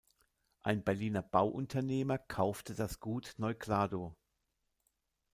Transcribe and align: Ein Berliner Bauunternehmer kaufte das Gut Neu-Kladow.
Ein 0.63 0.83
Berliner 0.83 1.21
Bauunternehmer 1.21 2.17
kaufte 2.17 2.73
das 2.73 2.99
Gut 2.99 3.35
Neu-Kladow. 3.37 4.15